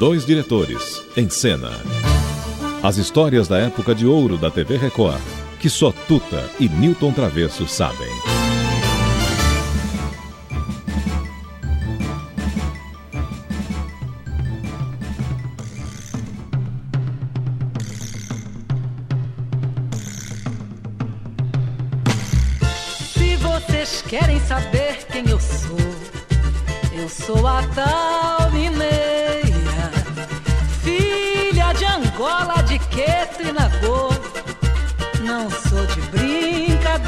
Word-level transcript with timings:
Dois 0.00 0.24
diretores 0.24 1.02
em 1.14 1.28
cena. 1.28 1.72
As 2.82 2.96
histórias 2.96 3.46
da 3.46 3.58
época 3.58 3.94
de 3.94 4.06
ouro 4.06 4.38
da 4.38 4.50
TV 4.50 4.78
Record, 4.78 5.20
que 5.60 5.68
só 5.68 5.92
Tuta 5.92 6.42
e 6.58 6.70
Newton 6.70 7.12
Travesso 7.12 7.68
sabem. 7.68 8.08
Se 23.12 23.36
vocês 23.36 24.02
querem 24.08 24.40
saber 24.40 25.04
quem 25.12 25.28
eu 25.28 25.38
sou, 25.38 25.76
eu 26.94 27.06
sou 27.06 27.46
a 27.46 27.62
tal 27.74 28.50
mineira, 28.50 29.19
filha 32.20 32.62
de 32.64 32.78
Queto 32.78 33.42
e 33.42 33.52
Nagô. 33.52 34.10
Não 35.22 35.50
sou 35.50 35.86
de 35.86 36.00
brincadeira, 36.10 37.00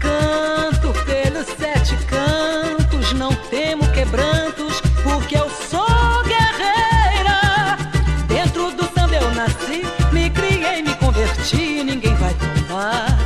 canto 0.00 0.92
pelos 1.04 1.46
sete 1.56 1.96
cantos, 2.06 3.12
não 3.12 3.32
temo 3.50 3.86
quebrantos, 3.92 4.80
porque 5.02 5.36
eu 5.36 5.48
sou 5.70 6.24
guerreira. 6.24 7.78
Dentro 8.26 8.72
do 8.72 8.84
samba 8.94 9.14
eu 9.14 9.32
nasci, 9.34 9.84
me 10.12 10.30
criei, 10.30 10.82
me 10.82 10.94
converti, 10.96 11.84
ninguém 11.84 12.14
vai 12.16 12.34
tomar 12.34 13.16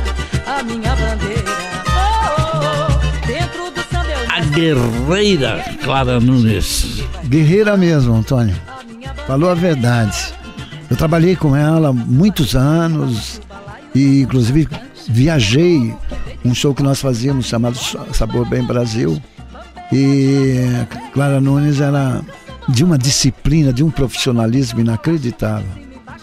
a 0.45 0.61
minha 0.63 0.95
bandeira. 0.95 1.51
Oh, 1.87 2.35
oh, 2.41 2.59
oh. 2.93 3.27
Dentro 3.27 3.71
do 3.71 3.81
samba 3.91 4.11
eu 4.11 4.27
A 4.29 4.39
guerreira 4.41 5.63
Clara 5.83 6.19
Nunes. 6.19 7.03
Guerreira 7.23 7.75
mesmo, 7.77 8.15
Antônio. 8.15 8.55
Falou 9.29 9.51
a 9.51 9.53
verdade. 9.53 10.33
Eu 10.89 10.97
trabalhei 10.97 11.35
com 11.35 11.55
ela 11.55 11.93
muitos 11.93 12.55
anos 12.55 13.39
e 13.93 14.21
inclusive 14.21 14.67
viajei 15.07 15.95
um 16.43 16.55
show 16.55 16.73
que 16.73 16.81
nós 16.81 16.99
fazíamos 16.99 17.45
chamado 17.45 17.77
Sabor 18.11 18.43
Bem 18.49 18.63
Brasil. 18.63 19.21
E 19.93 20.55
Clara 21.13 21.39
Nunes 21.39 21.79
era 21.79 22.21
de 22.67 22.83
uma 22.83 22.97
disciplina, 22.97 23.71
de 23.71 23.83
um 23.83 23.91
profissionalismo 23.91 24.79
inacreditável. 24.79 25.69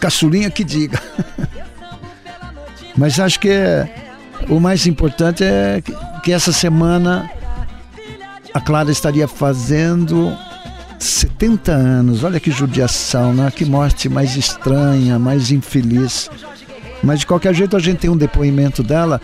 Caçulinha 0.01 0.49
que 0.49 0.65
diga. 0.65 1.01
Mas 2.97 3.17
acho 3.21 3.39
que 3.39 3.47
é- 3.47 3.89
o 4.49 4.59
mais 4.59 4.85
importante 4.85 5.45
é 5.45 5.81
que- 5.81 5.95
que 6.23 6.33
essa 6.33 6.51
semana 6.51 7.29
a 8.53 8.59
Clara 8.59 8.91
estaria 8.91 9.29
fazendo 9.29 10.37
70 10.99 11.71
anos. 11.71 12.23
Olha 12.23 12.39
que 12.39 12.51
judiação, 12.51 13.33
né? 13.33 13.51
Que 13.53 13.65
morte 13.65 14.09
mais 14.09 14.35
estranha, 14.35 15.19
mais 15.19 15.51
infeliz. 15.51 16.29
Mas 17.03 17.19
de 17.19 17.27
qualquer 17.27 17.53
jeito 17.53 17.75
a 17.75 17.79
gente 17.79 17.99
tem 17.99 18.09
um 18.09 18.17
depoimento 18.17 18.81
dela 18.81 19.21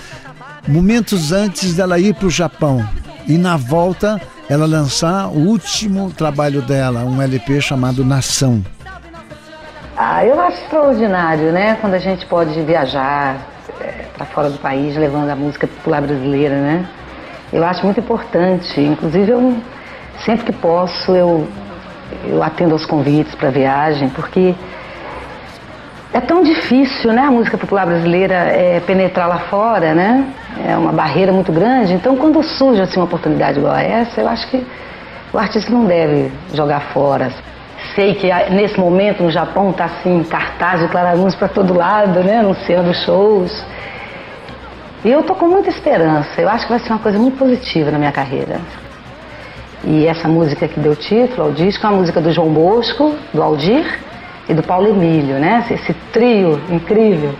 momentos 0.68 1.31
antes 1.31 1.75
dela 1.75 2.00
ir 2.00 2.14
para 2.14 2.28
o 2.28 2.30
Japão 2.30 2.88
e 3.28 3.38
na 3.38 3.58
volta 3.58 4.22
ela 4.50 4.66
lançar 4.66 5.28
o 5.28 5.47
último 5.47 6.12
trabalho 6.12 6.62
dela, 6.62 7.02
um 7.02 7.22
LP 7.22 7.62
chamado 7.62 8.06
Nação. 8.06 8.64
Ah, 9.96 10.26
eu 10.26 10.40
acho 10.42 10.62
extraordinário, 10.64 11.52
né? 11.52 11.78
Quando 11.80 11.94
a 11.94 12.00
gente 12.00 12.26
pode 12.26 12.59
viajar 12.62 13.38
para 14.16 14.26
fora 14.28 14.50
do 14.50 14.58
país 14.58 14.96
levando 14.96 15.30
a 15.30 15.36
música 15.36 15.68
popular 15.68 16.02
brasileira, 16.02 16.56
né? 16.56 16.88
Eu 17.52 17.64
acho 17.64 17.84
muito 17.84 18.00
importante. 18.00 18.81
Inclusive, 18.81 19.31
eu 19.31 19.58
sempre 20.26 20.46
que 20.46 20.53
posso 20.53 21.12
eu 21.12 21.47
eu 22.25 22.41
atendo 22.41 22.74
aos 22.74 22.85
convites 22.85 23.35
para 23.35 23.50
viagem, 23.50 24.09
porque 24.09 24.56
é 26.13 26.22
tão 26.22 26.44
difícil, 26.44 27.12
né? 27.12 27.24
A 27.24 27.31
música 27.31 27.57
popular 27.57 27.88
brasileira 27.88 28.35
é, 28.35 28.79
penetrar 28.85 29.28
lá 29.28 29.40
fora, 29.40 29.96
né? 29.96 30.28
É 30.68 30.78
uma 30.78 30.91
barreira 30.91 31.31
muito 31.31 31.52
grande. 31.52 31.94
Então, 31.94 32.16
quando 32.16 32.41
surge 32.44 32.81
assim 32.81 33.00
uma 33.00 33.06
oportunidade 33.06 33.57
igual 33.57 33.73
a 33.73 33.81
essa, 33.81 34.22
eu 34.22 34.28
acho 34.28 34.47
que 34.47 34.63
o 35.34 35.38
artista 35.40 35.72
não 35.72 35.85
deve 35.85 36.31
jogar 36.53 36.81
fora. 36.94 37.31
Sei 37.96 38.13
que 38.13 38.31
ah, 38.31 38.47
nesse 38.52 38.79
momento 38.79 39.23
no 39.23 39.31
Japão 39.31 39.72
está 39.72 39.85
assim 39.85 40.23
cartaz 40.23 40.81
de 40.81 40.88
Clara 40.88 41.16
Nunes 41.16 41.34
para 41.34 41.47
todo 41.47 41.73
lado, 41.73 42.23
né? 42.23 42.40
Anunciando 42.40 42.94
shows. 42.94 43.66
E 45.03 45.09
eu 45.09 45.23
tô 45.23 45.34
com 45.34 45.47
muita 45.47 45.69
esperança. 45.69 46.40
Eu 46.40 46.47
acho 46.47 46.66
que 46.66 46.72
vai 46.72 46.79
ser 46.79 46.94
uma 46.94 47.00
coisa 47.00 47.18
muito 47.18 47.38
positiva 47.38 47.90
na 47.90 47.97
minha 47.97 48.12
carreira. 48.12 48.59
E 49.86 50.08
essa 50.08 50.28
música 50.28 50.68
que 50.68 50.80
deu 50.80 50.96
título 50.96 51.48
ao 51.48 51.52
disco 51.52 51.86
é 51.86 51.90
uma 51.90 52.00
música 52.00 52.22
do 52.22 52.32
João 52.32 52.50
Bosco, 52.50 53.16
do 53.34 53.44
Aldir 53.44 54.00
e 54.48 54.54
do 54.54 54.64
Paulo 54.64 54.88
Emílio, 54.88 55.38
né? 55.40 55.66
Esse, 55.70 55.94
trio 56.12 56.62
incrível. 56.70 57.36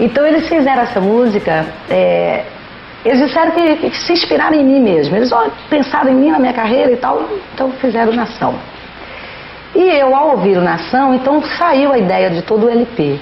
Então 0.00 0.26
eles 0.26 0.48
fizeram 0.48 0.82
essa 0.82 1.00
música, 1.00 1.66
é, 1.90 2.44
eles 3.04 3.18
disseram 3.18 3.50
que, 3.50 3.76
que 3.90 3.96
se 3.96 4.12
inspiraram 4.14 4.56
em 4.56 4.64
mim 4.64 4.80
mesmo. 4.80 5.14
Eles 5.14 5.30
pensaram 5.68 6.10
em 6.10 6.14
mim, 6.14 6.30
na 6.30 6.38
minha 6.38 6.54
carreira 6.54 6.90
e 6.90 6.96
tal, 6.96 7.22
então 7.52 7.70
fizeram 7.72 8.12
Nação. 8.12 8.54
E 9.74 9.82
eu, 9.98 10.14
ao 10.14 10.30
ouvir 10.30 10.56
o 10.56 10.62
Nação, 10.62 11.14
então 11.14 11.42
saiu 11.42 11.92
a 11.92 11.98
ideia 11.98 12.30
de 12.30 12.42
todo 12.42 12.66
o 12.66 12.70
LP, 12.70 13.20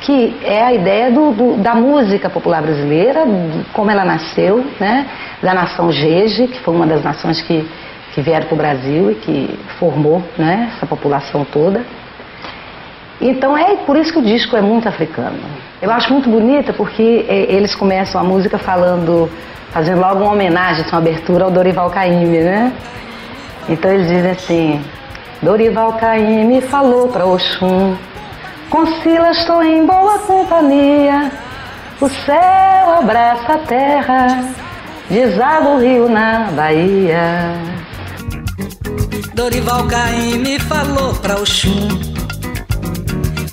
que 0.00 0.36
é 0.44 0.62
a 0.62 0.72
ideia 0.72 1.10
do, 1.10 1.32
do- 1.32 1.56
da 1.56 1.74
música 1.74 2.28
popular 2.30 2.62
brasileira, 2.62 3.24
como 3.72 3.90
ela 3.90 4.04
nasceu, 4.04 4.64
né? 4.78 5.06
da 5.42 5.54
nação 5.54 5.90
Jeje, 5.90 6.46
que 6.48 6.60
foi 6.60 6.74
uma 6.74 6.86
das 6.86 7.02
nações 7.02 7.40
que, 7.42 7.66
que 8.14 8.20
vieram 8.20 8.46
para 8.46 8.54
o 8.54 8.58
Brasil 8.58 9.10
e 9.10 9.14
que 9.14 9.58
formou 9.78 10.22
né? 10.38 10.70
essa 10.76 10.86
população 10.86 11.44
toda. 11.44 11.82
Então 13.20 13.56
é 13.56 13.76
por 13.76 13.96
isso 13.96 14.12
que 14.12 14.18
o 14.18 14.22
disco 14.22 14.56
é 14.56 14.60
muito 14.60 14.88
africano. 14.88 15.38
Eu 15.80 15.90
acho 15.90 16.12
muito 16.12 16.28
bonita 16.28 16.72
porque 16.72 17.24
eh, 17.28 17.46
eles 17.48 17.74
começam 17.74 18.20
a 18.20 18.24
música 18.24 18.58
falando, 18.58 19.30
fazendo 19.70 20.00
logo 20.00 20.22
uma 20.22 20.32
homenagem, 20.32 20.84
uma 20.92 20.98
abertura 20.98 21.44
ao 21.44 21.50
Dorival 21.50 21.88
Caymmi, 21.90 22.38
né? 22.40 22.72
Então 23.68 23.90
eles 23.90 24.06
dizem 24.08 24.30
assim: 24.30 24.80
Dorival 25.40 25.94
Caymmi 25.94 26.60
falou 26.60 27.08
para 27.08 27.24
Oxum, 27.24 27.94
com 28.70 28.86
Silas 29.02 29.38
estou 29.38 29.62
em 29.62 29.86
boa 29.86 30.18
companhia, 30.20 31.30
o 32.00 32.08
céu 32.08 32.98
abraça 32.98 33.54
a 33.54 33.58
terra, 33.58 34.44
deságua 35.10 35.70
o 35.70 35.80
rio 35.80 36.08
na 36.08 36.50
Bahia. 36.52 37.54
Dorival 39.34 39.86
Caymmi 39.86 40.58
falou 40.60 41.14
pra 41.14 41.36
Oxum. 41.36 41.88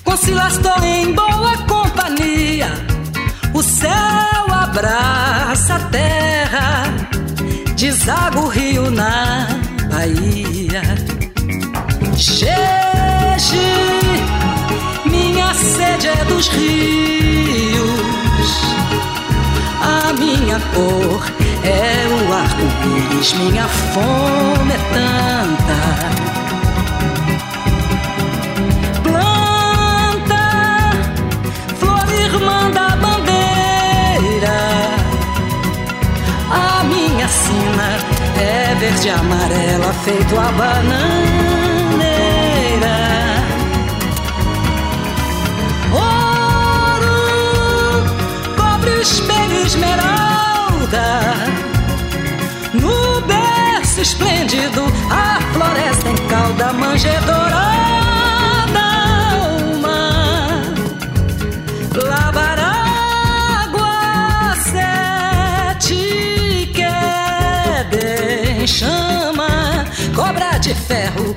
Com 0.02 0.16
Silas 0.16 0.58
tô 0.58 0.82
em 0.82 1.12
boa 1.12 1.56
companhia. 1.68 2.68
O 3.52 3.62
céu 3.62 3.92
abraça 4.50 5.74
a 5.74 5.80
terra 5.90 6.34
Deságua 7.84 8.40
o 8.40 8.48
rio 8.48 8.90
na 8.90 9.46
Bahia. 9.90 10.82
Xexe, 12.16 13.58
sede 15.54 16.08
é 16.08 16.24
dos 16.24 16.48
rios 16.48 16.94
a 19.84 20.12
minha 20.14 20.58
cor 20.74 21.22
é 21.62 22.06
o 22.08 22.32
arco-íris, 22.32 23.34
minha 23.34 23.68
fome 23.68 24.72
é 24.72 24.78
tanta. 24.94 25.78
Planta, 29.02 30.44
flor 31.78 32.08
irmã 32.14 32.70
da 32.70 32.96
bandeira. 32.96 34.58
A 36.50 36.84
minha 36.84 37.28
sina 37.28 37.98
é 38.40 38.74
verde 38.80 39.10
amarela, 39.10 39.92
feito 40.04 40.38
a 40.38 40.50
bananeira. 40.52 42.13
Ferro, 71.14 71.34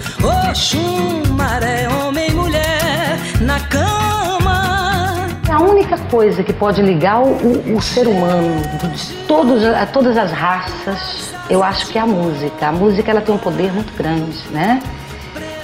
oxum, 0.49 1.23
maré, 1.33 1.87
homem, 1.89 2.31
mulher, 2.31 3.17
na 3.41 3.59
cama. 3.61 5.27
A 5.49 5.61
única 5.61 5.97
coisa 6.09 6.43
que 6.43 6.53
pode 6.53 6.81
ligar 6.81 7.21
o, 7.21 7.75
o- 7.75 7.81
ser 7.81 8.07
humano 8.07 8.61
de 8.93 9.13
todos, 9.27 9.63
a 9.63 9.85
todas 9.85 10.17
as 10.17 10.31
raças, 10.31 11.33
eu 11.49 11.63
acho 11.63 11.87
que 11.87 11.97
é 11.97 12.01
a 12.01 12.05
música. 12.05 12.67
A 12.67 12.71
música 12.71 13.11
ela 13.11 13.21
tem 13.21 13.33
um 13.33 13.37
poder 13.37 13.71
muito 13.71 13.93
grande, 13.95 14.37
né? 14.51 14.81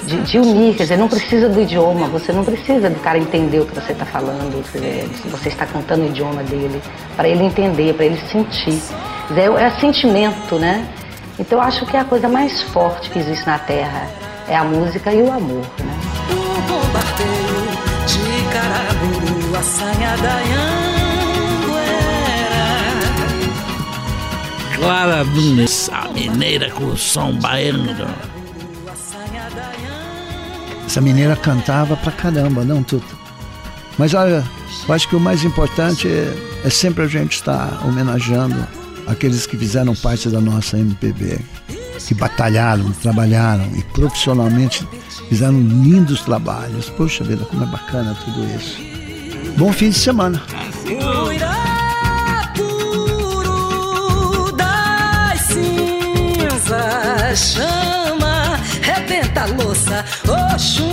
De, 0.04 0.18
de 0.22 0.38
unir, 0.38 0.76
quer 0.76 0.84
dizer, 0.84 0.98
não 0.98 1.08
precisa 1.08 1.48
do 1.48 1.62
idioma, 1.62 2.08
você 2.08 2.34
não 2.34 2.44
precisa 2.44 2.90
do 2.90 3.00
cara 3.00 3.18
entender 3.18 3.60
o 3.62 3.66
que 3.66 3.74
você 3.74 3.94
está 3.94 4.06
falando, 4.06 4.62
você 5.32 5.48
está 5.48 5.66
cantando 5.66 6.04
o 6.04 6.08
idioma 6.08 6.44
dele, 6.44 6.82
para 7.16 7.28
ele 7.30 7.44
entender, 7.44 7.94
para 7.94 8.06
ele 8.06 8.20
sentir. 8.30 8.82
É, 9.36 9.64
é 9.66 9.70
sentimento, 9.80 10.56
né? 10.56 10.86
Então 11.40 11.58
eu 11.58 11.64
acho 11.64 11.86
que 11.86 11.98
é 11.98 12.00
a 12.00 12.06
coisa 12.06 12.30
mais 12.30 12.62
forte 12.62 13.10
que 13.10 13.20
existe 13.20 13.46
na 13.46 13.58
Terra 13.60 14.08
é 14.48 14.56
a 14.56 14.64
música 14.64 15.14
e 15.14 15.22
o 15.22 15.32
amor, 15.32 15.66
né? 15.80 16.00
O 16.30 16.62
bombardeio 16.62 17.64
de 18.08 18.54
Caraburu. 18.54 19.34
Clara 24.76 25.24
Nunes, 25.24 25.90
a 25.94 26.10
mineira 26.10 26.70
com 26.72 26.96
som 26.98 27.34
baiano. 27.38 28.08
Essa 30.86 31.00
mineira 31.00 31.36
cantava 31.38 31.96
pra 31.96 32.12
caramba, 32.12 32.66
não 32.66 32.84
tudo. 32.84 33.06
Mas 33.98 34.14
olha, 34.14 34.44
eu 34.88 34.94
acho 34.94 35.08
que 35.08 35.16
o 35.16 35.20
mais 35.20 35.44
importante 35.44 36.08
é, 36.08 36.36
é 36.66 36.70
sempre 36.70 37.04
a 37.04 37.08
gente 37.08 37.34
estar 37.34 37.82
homenageando 37.86 38.68
aqueles 39.08 39.46
que 39.46 39.58
fizeram 39.58 39.96
parte 39.96 40.30
da 40.30 40.42
nossa 40.42 40.78
MPB, 40.78 41.40
que 42.08 42.14
batalharam, 42.14 42.92
trabalharam 42.92 43.66
e 43.76 43.84
profissionalmente 43.94 44.88
fizeram 45.30 45.60
lindos 45.60 46.22
trabalhos. 46.22 46.90
Poxa 46.90 47.24
vida, 47.24 47.46
como 47.46 47.64
é 47.64 47.68
bacana 47.68 48.16
tudo 48.26 48.46
isso. 48.56 48.78
Bom 49.58 49.72
fim 49.72 49.90
de 49.90 49.98
semana. 49.98 50.42
Chama, 57.36 58.60
rebenta 58.84 59.42
a 59.42 59.46
louça, 59.48 60.06
Oxum, 60.54 60.93